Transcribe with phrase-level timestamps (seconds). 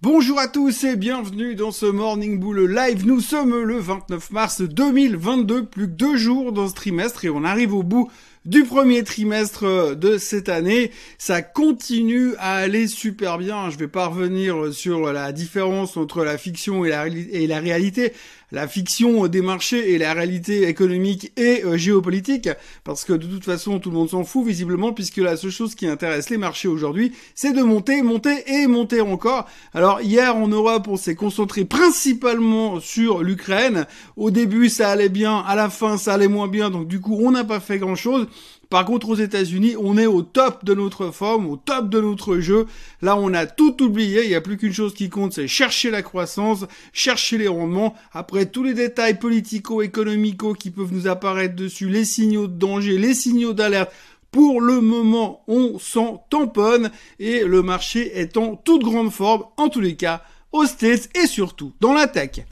[0.00, 3.04] Bonjour à tous et bienvenue dans ce Morning Bull Live.
[3.04, 7.42] Nous sommes le 29 mars 2022, plus que deux jours dans ce trimestre et on
[7.42, 8.08] arrive au bout
[8.44, 10.92] du premier trimestre de cette année.
[11.18, 13.70] Ça continue à aller super bien.
[13.70, 18.12] Je vais pas revenir sur la différence entre la fiction et la réalité
[18.50, 22.48] la fiction des marchés et la réalité économique et euh, géopolitique,
[22.84, 25.74] parce que de toute façon tout le monde s'en fout visiblement, puisque la seule chose
[25.74, 29.46] qui intéresse les marchés aujourd'hui, c'est de monter, monter et monter encore.
[29.74, 33.86] Alors hier en Europe, on s'est concentré principalement sur l'Ukraine.
[34.16, 37.18] Au début ça allait bien, à la fin ça allait moins bien, donc du coup
[37.20, 38.26] on n'a pas fait grand-chose.
[38.70, 42.38] Par contre, aux États-Unis, on est au top de notre forme, au top de notre
[42.38, 42.66] jeu.
[43.00, 44.24] Là, on a tout oublié.
[44.24, 47.94] Il n'y a plus qu'une chose qui compte, c'est chercher la croissance, chercher les rendements.
[48.12, 53.14] Après tous les détails politico-économico qui peuvent nous apparaître dessus, les signaux de danger, les
[53.14, 53.90] signaux d'alerte,
[54.30, 59.70] pour le moment, on s'en tamponne et le marché est en toute grande forme, en
[59.70, 60.22] tous les cas,
[60.52, 62.42] aux States et surtout dans la tech.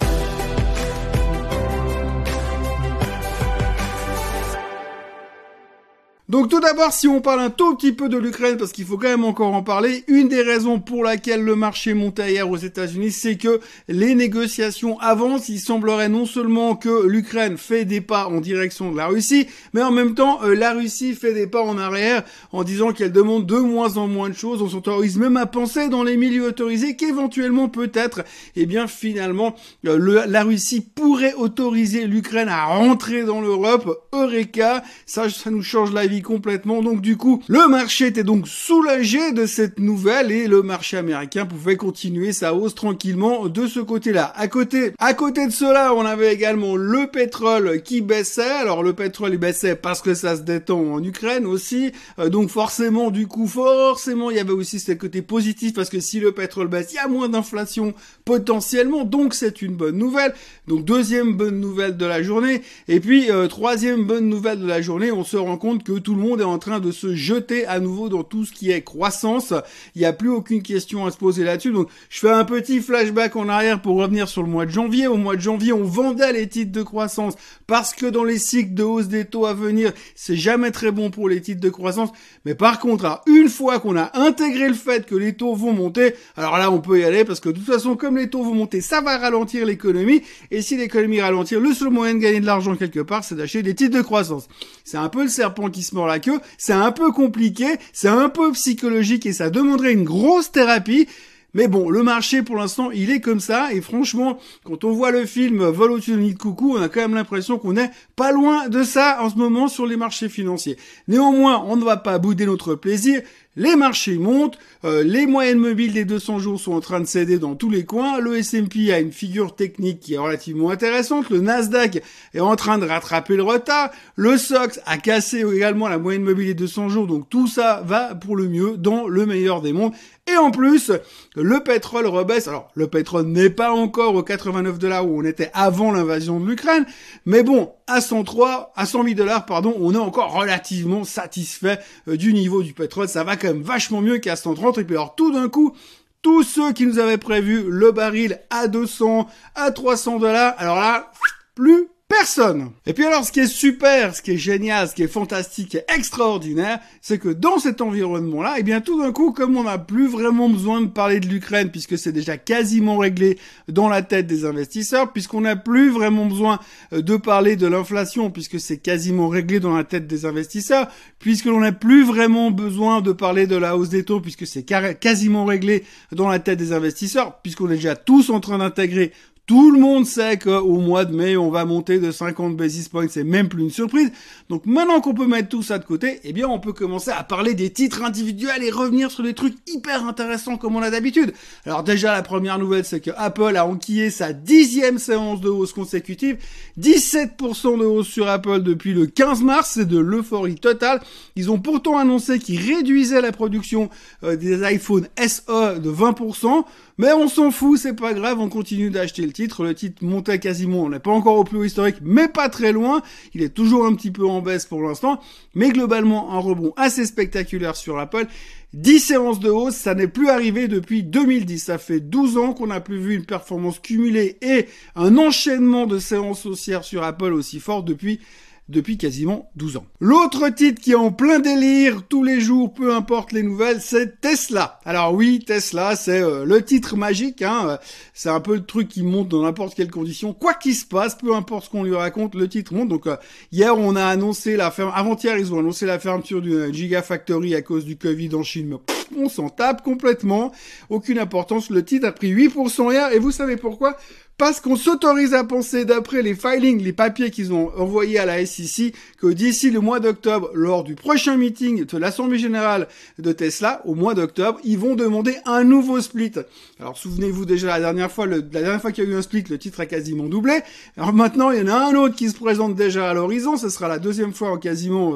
[6.28, 8.98] Donc tout d'abord, si on parle un tout petit peu de l'Ukraine, parce qu'il faut
[8.98, 12.56] quand même encore en parler, une des raisons pour laquelle le marché montait hier aux
[12.56, 15.48] États-Unis, c'est que les négociations avancent.
[15.48, 19.82] Il semblerait non seulement que l'Ukraine fait des pas en direction de la Russie, mais
[19.82, 23.46] en même temps, euh, la Russie fait des pas en arrière en disant qu'elle demande
[23.46, 24.62] de moins en moins de choses.
[24.62, 28.24] On s'autorise même à penser dans les milieux autorisés qu'éventuellement peut-être,
[28.56, 29.54] eh bien finalement,
[29.86, 34.08] euh, la Russie pourrait autoriser l'Ukraine à rentrer dans l'Europe.
[34.12, 36.82] Eureka, ça, ça nous change la vie complètement.
[36.82, 41.46] Donc du coup, le marché était donc soulagé de cette nouvelle et le marché américain
[41.46, 44.32] pouvait continuer sa hausse tranquillement de ce côté-là.
[44.36, 48.42] À côté, à côté de cela, on avait également le pétrole qui baissait.
[48.42, 51.92] Alors le pétrole il baissait parce que ça se détend en Ukraine aussi.
[52.18, 56.00] Euh, donc forcément, du coup, forcément, il y avait aussi ce côté positif parce que
[56.00, 59.04] si le pétrole baisse, il y a moins d'inflation potentiellement.
[59.04, 60.34] Donc c'est une bonne nouvelle.
[60.66, 62.62] Donc deuxième bonne nouvelle de la journée.
[62.88, 66.14] Et puis euh, troisième bonne nouvelle de la journée, on se rend compte que tout
[66.14, 68.82] le monde est en train de se jeter à nouveau dans tout ce qui est
[68.82, 69.52] croissance.
[69.96, 71.72] Il n'y a plus aucune question à se poser là-dessus.
[71.72, 75.08] Donc, je fais un petit flashback en arrière pour revenir sur le mois de janvier.
[75.08, 77.34] Au mois de janvier, on vendait les titres de croissance
[77.66, 81.10] parce que dans les cycles de hausse des taux à venir, c'est jamais très bon
[81.10, 82.10] pour les titres de croissance.
[82.44, 86.14] Mais par contre, une fois qu'on a intégré le fait que les taux vont monter,
[86.36, 88.54] alors là, on peut y aller parce que de toute façon, comme les taux vont
[88.54, 90.22] monter, ça va ralentir l'économie.
[90.52, 93.64] Et si l'économie ralentit, le seul moyen de gagner de l'argent quelque part, c'est d'acheter
[93.64, 94.46] des titres de croissance.
[94.84, 96.40] C'est un peu le serpent qui se la queue.
[96.58, 101.08] C'est un peu compliqué, c'est un peu psychologique et ça demanderait une grosse thérapie.
[101.56, 103.72] Mais bon, le marché pour l'instant, il est comme ça.
[103.72, 107.14] Et franchement, quand on voit le film Vol au-dessus de coucou, on a quand même
[107.14, 110.76] l'impression qu'on est pas loin de ça en ce moment sur les marchés financiers.
[111.08, 113.22] Néanmoins, on ne va pas bouder notre plaisir.
[113.58, 117.38] Les marchés montent, euh, les moyennes mobiles des 200 jours sont en train de céder
[117.38, 121.40] dans tous les coins, le S&P a une figure technique qui est relativement intéressante, le
[121.40, 122.02] Nasdaq
[122.34, 126.48] est en train de rattraper le retard, le SOX a cassé également la moyenne mobile
[126.48, 129.94] des 200 jours, donc tout ça va pour le mieux dans le meilleur des mondes.
[130.28, 130.90] Et en plus,
[131.36, 132.48] le pétrole rebaisse.
[132.48, 136.48] Alors, le pétrole n'est pas encore aux 89 dollars où on était avant l'invasion de
[136.48, 136.84] l'Ukraine,
[137.26, 141.78] mais bon, à 103, à 108 dollars, pardon, on est encore relativement satisfait
[142.08, 143.08] euh, du niveau du pétrole.
[143.08, 144.78] Ça va quand même vachement mieux qu'à 130.
[144.78, 145.76] Et puis alors, tout d'un coup,
[146.22, 151.12] tous ceux qui nous avaient prévu le baril à 200, à 300 dollars, alors là,
[151.54, 152.70] plus personne.
[152.86, 155.74] Et puis alors, ce qui est super, ce qui est génial, ce qui est fantastique
[155.74, 159.78] et extraordinaire, c'est que dans cet environnement-là, eh bien, tout d'un coup, comme on n'a
[159.78, 164.26] plus vraiment besoin de parler de l'Ukraine, puisque c'est déjà quasiment réglé dans la tête
[164.26, 166.60] des investisseurs, puisqu'on n'a plus vraiment besoin
[166.92, 171.46] euh, de parler de l'inflation, puisque c'est quasiment réglé dans la tête des investisseurs, puisque
[171.46, 175.44] l'on n'a plus vraiment besoin de parler de la hausse des taux, puisque c'est quasiment
[175.44, 179.12] réglé dans la tête des investisseurs, puisqu'on est déjà tous en train d'intégrer
[179.46, 183.06] tout le monde sait qu'au mois de mai, on va monter de 50 basis points,
[183.08, 184.10] c'est même plus une surprise.
[184.48, 187.22] Donc maintenant qu'on peut mettre tout ça de côté, eh bien on peut commencer à
[187.22, 191.32] parler des titres individuels et revenir sur des trucs hyper intéressants comme on a d'habitude.
[191.64, 195.72] Alors déjà la première nouvelle, c'est que Apple a enquillé sa dixième séance de hausse
[195.72, 196.38] consécutive,
[196.80, 201.00] 17% de hausse sur Apple depuis le 15 mars, c'est de l'euphorie totale.
[201.36, 203.90] Ils ont pourtant annoncé qu'ils réduisaient la production
[204.24, 206.64] euh, des iPhone SE de 20%.
[206.98, 209.64] Mais on s'en fout, c'est pas grave, on continue d'acheter le titre.
[209.64, 212.72] Le titre montait quasiment, on n'est pas encore au plus haut historique, mais pas très
[212.72, 213.02] loin.
[213.34, 215.20] Il est toujours un petit peu en baisse pour l'instant,
[215.54, 218.26] mais globalement un rebond assez spectaculaire sur Apple.
[218.72, 221.58] 10 séances de hausse, ça n'est plus arrivé depuis 2010.
[221.58, 225.98] Ça fait 12 ans qu'on n'a plus vu une performance cumulée et un enchaînement de
[225.98, 228.20] séances haussières sur Apple aussi fort depuis
[228.68, 229.86] depuis quasiment 12 ans.
[230.00, 234.20] L'autre titre qui est en plein délire tous les jours, peu importe les nouvelles, c'est
[234.20, 234.80] Tesla.
[234.84, 237.78] Alors oui, Tesla, c'est euh, le titre magique, hein,
[238.12, 240.32] c'est un peu le truc qui monte dans n'importe quelle condition.
[240.32, 242.88] Quoi qu'il se passe, peu importe ce qu'on lui raconte, le titre monte.
[242.88, 243.16] Donc euh,
[243.52, 247.62] hier, on a annoncé la ferme, avant-hier, ils ont annoncé la fermeture d'une Gigafactory à
[247.62, 248.78] cause du Covid en Chine.
[249.16, 250.52] on s'en tape complètement.
[250.90, 251.70] Aucune importance.
[251.70, 253.12] Le titre a pris 8% hier.
[253.12, 253.96] Et vous savez pourquoi?
[254.38, 258.44] Parce qu'on s'autorise à penser, d'après les filings, les papiers qu'ils ont envoyés à la
[258.44, 262.88] SEC, que d'ici le mois d'octobre, lors du prochain meeting de l'Assemblée Générale
[263.18, 266.32] de Tesla, au mois d'octobre, ils vont demander un nouveau split.
[266.78, 269.44] Alors souvenez-vous déjà la dernière fois, la dernière fois qu'il y a eu un split,
[269.48, 270.60] le titre a quasiment doublé.
[270.98, 273.70] Alors maintenant, il y en a un autre qui se présente déjà à l'horizon, ce
[273.70, 275.14] sera la deuxième fois en quasiment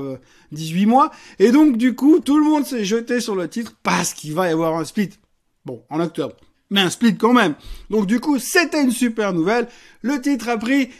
[0.52, 1.10] 18 euh, mois.
[1.38, 4.48] Et donc du coup, tout le monde s'est jeté sur le titre parce qu'il va
[4.48, 5.10] y avoir un split.
[5.66, 6.36] Bon, en octobre
[6.70, 7.54] mais un split quand même.
[7.90, 9.68] Donc du coup, c'était une super nouvelle.
[10.02, 10.90] Le titre a pris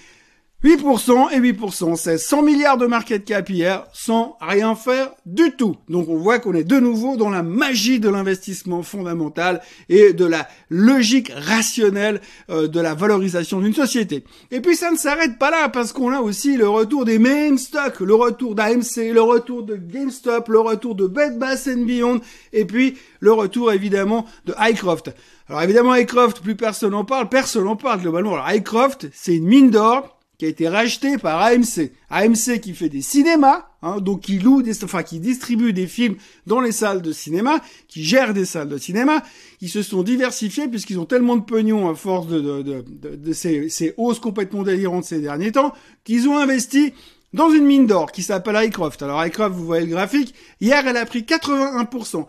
[0.62, 5.76] 8% et 8%, c'est 100 milliards de market cap hier sans rien faire du tout.
[5.88, 10.26] Donc on voit qu'on est de nouveau dans la magie de l'investissement fondamental et de
[10.26, 12.20] la logique rationnelle
[12.50, 14.22] euh, de la valorisation d'une société.
[14.50, 17.56] Et puis ça ne s'arrête pas là parce qu'on a aussi le retour des main
[17.56, 22.20] stocks, le retour d'AMC, le retour de GameStop, le retour de Bed Bath Beyond
[22.52, 25.10] et puis le retour évidemment de Highcroft.
[25.50, 28.34] Alors évidemment Highcroft, plus personne en parle, personne en parle globalement.
[28.34, 31.90] Alors Highcroft, c'est une mine d'or qui a été racheté par AMC.
[32.08, 36.14] AMC qui fait des cinémas, hein, donc qui loue des, enfin qui distribue des films
[36.46, 39.24] dans les salles de cinéma, qui gère des salles de cinéma,
[39.58, 43.32] qui se sont diversifiés puisqu'ils ont tellement de pognon à force de, de, de, de
[43.32, 45.74] ces, ces hausses complètement délirantes ces derniers temps,
[46.04, 46.92] qu'ils ont investi
[47.32, 49.02] dans une mine d'or qui s'appelle Highcroft.
[49.02, 52.26] Alors Highcroft, vous voyez le graphique, hier elle a pris 81%.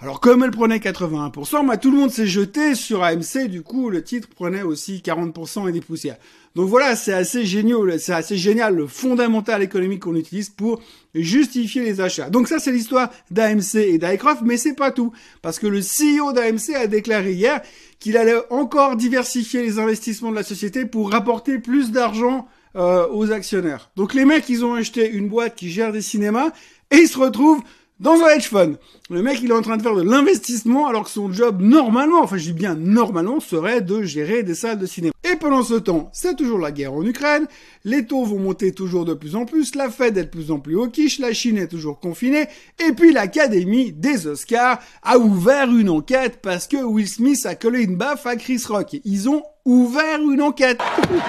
[0.00, 3.90] Alors comme elle prenait 81%, bah, tout le monde s'est jeté sur AMC, du coup
[3.90, 6.16] le titre prenait aussi 40% et des poussières.
[6.56, 10.82] Donc voilà, c'est assez génial, c'est assez génial le fondamental économique qu'on utilise pour
[11.14, 12.28] justifier les achats.
[12.28, 15.12] Donc ça c'est l'histoire d'AMC et d'Hycroft, mais c'est pas tout,
[15.42, 17.60] parce que le CEO d'AMC a déclaré hier
[18.00, 23.30] qu'il allait encore diversifier les investissements de la société pour rapporter plus d'argent euh, aux
[23.30, 23.90] actionnaires.
[23.94, 26.50] Donc les mecs, ils ont acheté une boîte qui gère des cinémas
[26.90, 27.62] et ils se retrouvent
[28.00, 28.74] dans un hedge fund.
[29.10, 32.22] Le mec, il est en train de faire de l'investissement alors que son job, normalement,
[32.22, 35.12] enfin je dis bien normalement, serait de gérer des salles de cinéma.
[35.30, 37.46] Et pendant ce temps, c'est toujours la guerre en Ukraine,
[37.84, 40.58] les taux vont monter toujours de plus en plus, la Fed est de plus en
[40.58, 42.46] plus au quiche, la Chine est toujours confinée,
[42.86, 47.82] et puis l'Académie des Oscars a ouvert une enquête parce que Will Smith a collé
[47.82, 48.96] une baffe à Chris Rock.
[49.04, 50.80] Ils ont ouvert une enquête.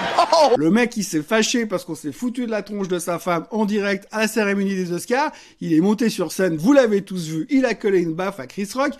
[0.56, 3.46] Le mec, il s'est fâché parce qu'on s'est foutu de la tronche de sa femme
[3.50, 5.32] en direct à la cérémonie des Oscars.
[5.60, 8.46] Il est monté sur scène, vous l'avez tous vu, il a collé une baffe à
[8.46, 8.92] Chris Rock.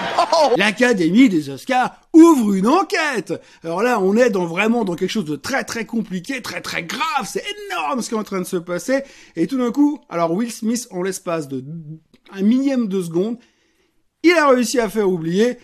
[0.56, 3.34] L'Académie des Oscars ouvre une enquête.
[3.62, 6.82] Alors là, on est dans vraiment dans quelque chose de très très compliqué, très très
[6.82, 7.26] grave.
[7.26, 9.02] C'est énorme ce qui est en train de se passer.
[9.36, 11.64] Et tout d'un coup, alors Will Smith, en l'espace de
[12.32, 13.38] un millième de seconde,
[14.22, 15.58] il a réussi à faire oublier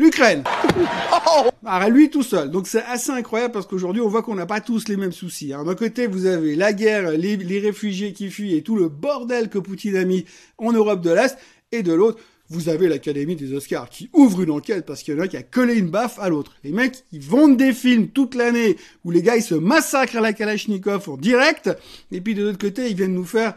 [0.00, 0.44] L'Ukraine.
[1.70, 2.50] Ah, lui tout seul.
[2.50, 5.52] Donc c'est assez incroyable parce qu'aujourd'hui on voit qu'on n'a pas tous les mêmes soucis.
[5.52, 5.64] Hein.
[5.64, 9.48] D'un côté vous avez la guerre, les, les réfugiés qui fuient et tout le bordel
[9.48, 10.24] que Poutine a mis
[10.56, 11.36] en Europe de l'Est.
[11.70, 12.18] Et de l'autre,
[12.50, 15.36] vous avez l'Académie des Oscars qui ouvre une enquête parce qu'il y en a qui
[15.36, 16.54] a collé une baffe à l'autre.
[16.64, 20.20] Les mecs, ils vendent des films toute l'année où les gars ils se massacrent à
[20.20, 21.70] la Kalachnikov en direct.
[22.10, 23.54] Et puis de l'autre côté, ils viennent nous faire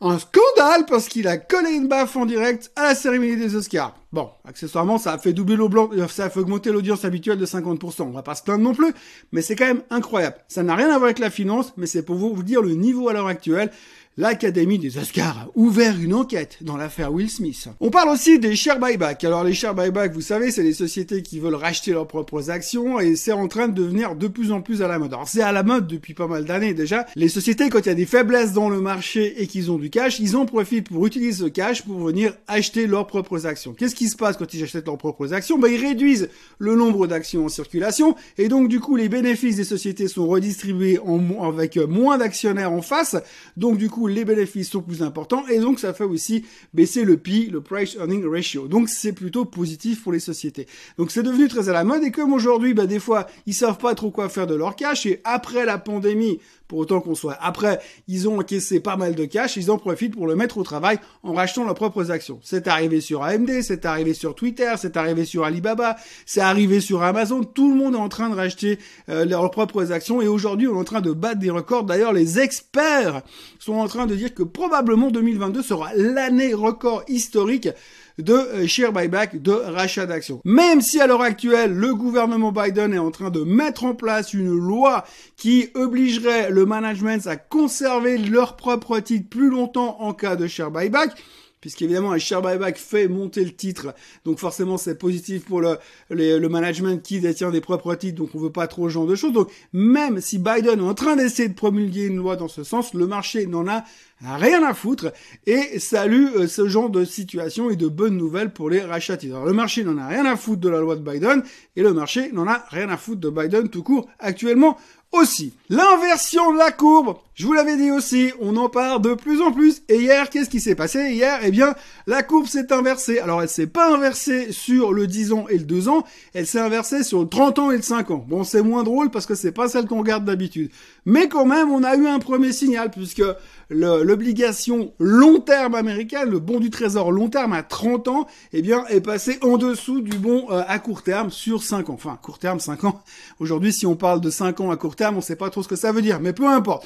[0.00, 3.96] un scandale parce qu'il a collé une baffe en direct à la cérémonie des Oscars.
[4.12, 7.38] Bon, accessoirement, ça a fait doubler l'eau blanc, euh, ça a fait augmenter l'audience habituelle
[7.38, 8.02] de 50%.
[8.02, 8.94] On va pas se plaindre non plus,
[9.32, 10.36] mais c'est quand même incroyable.
[10.46, 13.08] Ça n'a rien à voir avec la finance, mais c'est pour vous dire le niveau
[13.08, 13.70] à l'heure actuelle
[14.18, 17.68] l'Académie des Oscars a ouvert une enquête dans l'affaire Will Smith.
[17.78, 19.22] On parle aussi des share buyback.
[19.22, 22.98] Alors les share buyback, vous savez, c'est les sociétés qui veulent racheter leurs propres actions
[22.98, 25.12] et c'est en train de devenir de plus en plus à la mode.
[25.12, 27.06] Alors c'est à la mode depuis pas mal d'années déjà.
[27.14, 29.88] Les sociétés, quand il y a des faiblesses dans le marché et qu'ils ont du
[29.88, 33.72] cash, ils en profitent pour utiliser ce cash pour venir acheter leurs propres actions.
[33.72, 35.58] Qu'est-ce qui se passe quand ils achètent leurs propres actions?
[35.58, 39.64] Ben ils réduisent le nombre d'actions en circulation et donc du coup les bénéfices des
[39.64, 43.14] sociétés sont redistribués en, avec moins d'actionnaires en face.
[43.56, 47.16] Donc du coup les bénéfices sont plus importants et donc ça fait aussi baisser le
[47.16, 48.68] PI, le Price Earning Ratio.
[48.68, 50.66] Donc c'est plutôt positif pour les sociétés.
[50.96, 53.78] Donc c'est devenu très à la mode et comme aujourd'hui, bah, des fois, ils savent
[53.78, 56.38] pas trop quoi faire de leur cash et après la pandémie,
[56.68, 60.14] pour autant qu'on soit après, ils ont encaissé pas mal de cash, ils en profitent
[60.14, 62.40] pour le mettre au travail en rachetant leurs propres actions.
[62.42, 65.96] C'est arrivé sur AMD, c'est arrivé sur Twitter, c'est arrivé sur Alibaba,
[66.26, 69.92] c'est arrivé sur Amazon, tout le monde est en train de racheter euh, leurs propres
[69.92, 71.84] actions et aujourd'hui on est en train de battre des records.
[71.84, 73.22] D'ailleurs les experts
[73.58, 77.70] sont en en train de dire que probablement 2022 sera l'année record historique
[78.18, 80.42] de euh, share buyback, de rachat d'actions.
[80.44, 84.34] Même si à l'heure actuelle, le gouvernement Biden est en train de mettre en place
[84.34, 85.06] une loi
[85.38, 90.70] qui obligerait le management à conserver leurs propres titres plus longtemps en cas de share
[90.70, 91.12] buyback,
[91.60, 95.78] puisqu'évidemment un share buyback fait monter le titre, donc forcément c'est positif pour le,
[96.10, 99.14] le, management qui détient des propres titres, donc on veut pas trop ce genre de
[99.14, 99.32] choses.
[99.32, 102.94] Donc même si Biden est en train d'essayer de promulguer une loi dans ce sens,
[102.94, 103.84] le marché n'en a
[104.20, 105.12] rien à foutre
[105.46, 109.36] et salue euh, ce genre de situation et de bonnes nouvelles pour les rachats titres.
[109.36, 111.42] Alors le marché n'en a rien à foutre de la loi de Biden
[111.76, 114.76] et le marché n'en a rien à foutre de Biden tout court actuellement
[115.12, 115.54] aussi.
[115.68, 119.52] L'inversion de la courbe, je vous l'avais dit aussi, on en parle de plus en
[119.52, 119.82] plus.
[119.88, 121.76] Et hier, qu'est-ce qui s'est passé Hier, eh bien,
[122.08, 123.20] la courbe s'est inversée.
[123.20, 126.02] Alors, elle s'est pas inversée sur le 10 ans et le 2 ans,
[126.34, 128.26] elle s'est inversée sur le 30 ans et le 5 ans.
[128.28, 130.72] Bon, c'est moins drôle parce que c'est pas celle qu'on regarde d'habitude.
[131.06, 133.22] Mais quand même, on a eu un premier signal puisque
[133.70, 138.84] l'obligation long terme américaine, le bon du trésor long terme à 30 ans, eh bien,
[138.86, 141.94] est passé en dessous du bon euh, à court terme sur 5 ans.
[141.94, 143.00] Enfin, court terme, 5 ans.
[143.38, 145.68] Aujourd'hui, si on parle de 5 ans à court terme, on sait pas trop ce
[145.68, 146.84] que ça veut dire, mais peu importe.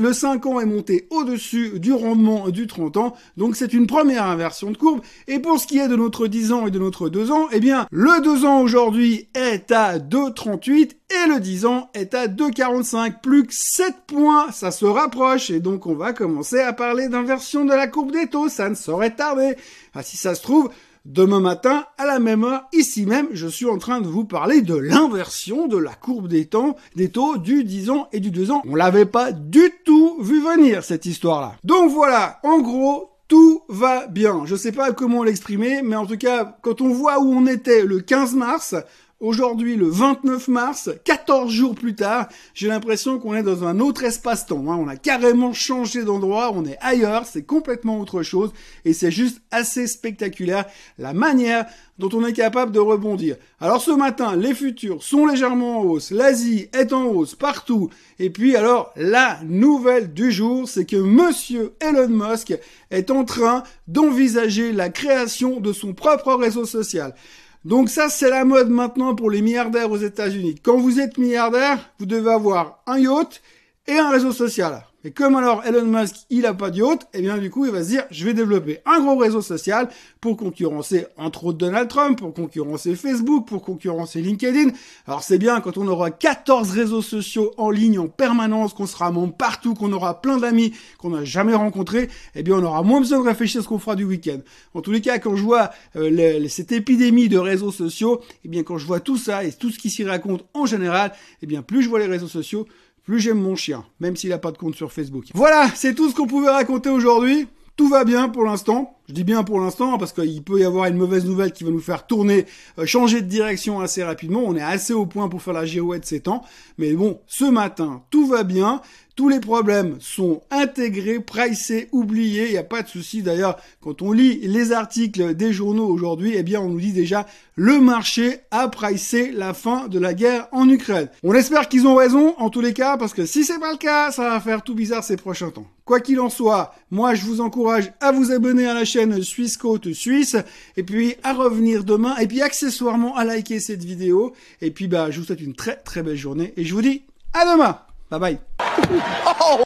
[0.00, 4.24] Le 5 ans est monté au-dessus du rendement du 30 ans, donc c'est une première
[4.24, 5.02] inversion de courbe.
[5.28, 7.60] Et pour ce qui est de notre 10 ans et de notre 2 ans, eh
[7.60, 13.20] bien, le 2 ans aujourd'hui est à 2,38 et le 10 ans est à 2,45.
[13.22, 17.64] Plus que 7 points, ça se rapproche et donc on va commencer à parler d'inversion
[17.64, 19.54] de la courbe des taux, ça ne saurait tarder.
[19.94, 20.70] Ah, si ça se trouve,
[21.08, 24.60] Demain matin, à la même heure, ici même, je suis en train de vous parler
[24.60, 28.50] de l'inversion de la courbe des temps, des taux du 10 ans et du 2
[28.50, 28.60] ans.
[28.68, 31.54] On l'avait pas du tout vu venir, cette histoire-là.
[31.64, 34.42] Donc voilà, en gros, tout va bien.
[34.44, 37.84] Je sais pas comment l'exprimer, mais en tout cas, quand on voit où on était
[37.84, 38.74] le 15 mars,
[39.20, 44.04] Aujourd'hui, le 29 mars, 14 jours plus tard, j'ai l'impression qu'on est dans un autre
[44.04, 44.70] espace-temps.
[44.70, 44.78] Hein.
[44.80, 48.52] On a carrément changé d'endroit, on est ailleurs, c'est complètement autre chose,
[48.84, 50.66] et c'est juste assez spectaculaire
[50.98, 51.66] la manière
[51.98, 53.34] dont on est capable de rebondir.
[53.58, 58.30] Alors ce matin, les futurs sont légèrement en hausse, l'Asie est en hausse partout, et
[58.30, 62.56] puis alors la nouvelle du jour, c'est que monsieur Elon Musk
[62.92, 67.16] est en train d'envisager la création de son propre réseau social.
[67.64, 70.56] Donc ça, c'est la mode maintenant pour les milliardaires aux États-Unis.
[70.62, 73.42] Quand vous êtes milliardaire, vous devez avoir un yacht
[73.86, 74.87] et un réseau social.
[75.04, 77.70] Et comme alors Elon Musk, il a pas d'yacht, et eh bien du coup, il
[77.70, 79.88] va se dire, je vais développer un gros réseau social
[80.20, 84.70] pour concurrencer entre autres Donald Trump, pour concurrencer Facebook, pour concurrencer LinkedIn.
[85.06, 89.12] Alors c'est bien quand on aura 14 réseaux sociaux en ligne en permanence, qu'on sera
[89.12, 92.98] membre partout, qu'on aura plein d'amis qu'on n'a jamais rencontrés, eh bien on aura moins
[92.98, 94.38] besoin de réfléchir à ce qu'on fera du week-end.
[94.74, 98.64] En tous les cas, quand je vois euh, cette épidémie de réseaux sociaux, eh bien
[98.64, 101.62] quand je vois tout ça et tout ce qui s'y raconte en général, eh bien
[101.62, 102.66] plus je vois les réseaux sociaux,
[103.08, 105.24] plus j'aime mon chien, même s'il n'a pas de compte sur Facebook.
[105.32, 107.48] Voilà, c'est tout ce qu'on pouvait raconter aujourd'hui.
[107.74, 108.97] Tout va bien pour l'instant.
[109.08, 111.70] Je dis bien pour l'instant parce qu'il peut y avoir une mauvaise nouvelle qui va
[111.70, 112.44] nous faire tourner,
[112.78, 114.42] euh, changer de direction assez rapidement.
[114.44, 116.44] On est assez au point pour faire la girouette ces temps.
[116.76, 118.82] Mais bon, ce matin, tout va bien.
[119.16, 122.48] Tous les problèmes sont intégrés, pricés, oubliés.
[122.48, 123.22] Il n'y a pas de souci.
[123.22, 127.26] D'ailleurs, quand on lit les articles des journaux aujourd'hui, eh bien, on nous dit déjà
[127.56, 131.08] le marché a pricé la fin de la guerre en Ukraine.
[131.24, 133.78] On espère qu'ils ont raison en tous les cas parce que si c'est pas le
[133.78, 135.66] cas, ça va faire tout bizarre ces prochains temps.
[135.84, 139.56] Quoi qu'il en soit, moi je vous encourage à vous abonner à la chaîne Suisse
[139.56, 140.36] Côte Suisse.
[140.76, 142.16] Et puis à revenir demain.
[142.16, 144.34] Et puis accessoirement à liker cette vidéo.
[144.60, 146.52] Et puis bah je vous souhaite une très très belle journée.
[146.56, 147.02] Et je vous dis
[147.32, 147.78] à demain.
[148.10, 148.38] Bye bye.